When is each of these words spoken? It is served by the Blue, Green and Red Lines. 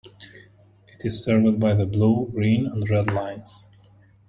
It 0.87 1.05
is 1.05 1.23
served 1.23 1.59
by 1.59 1.75
the 1.75 1.85
Blue, 1.85 2.27
Green 2.33 2.65
and 2.65 2.89
Red 2.89 3.11
Lines. 3.13 3.67